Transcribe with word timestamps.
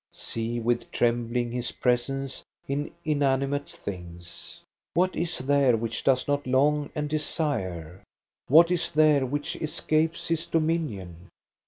See 0.11 0.59
with 0.59 0.89
trembling 0.89 1.51
his 1.51 1.73
presence 1.73 2.43
in 2.67 2.89
inanimate 3.05 3.69
things! 3.69 4.59
What 4.95 5.15
is 5.15 5.37
there 5.37 5.77
which 5.77 6.03
does 6.03 6.27
not 6.27 6.47
long 6.47 6.89
and 6.95 7.07
desire? 7.07 8.01
What 8.47 8.71
is 8.71 8.91
there 8.91 9.27
which 9.27 9.57
escapes 9.57 10.27
his 10.29 10.47
dominion 10.47 11.29